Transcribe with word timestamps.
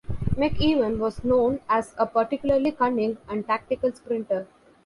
McEwen 0.35 0.97
was 0.97 1.23
known 1.23 1.59
as 1.69 1.93
a 1.95 2.07
particularly 2.07 2.71
cunning 2.71 3.19
and 3.29 3.45
tactical 3.45 3.93
sprinter. 3.93 4.47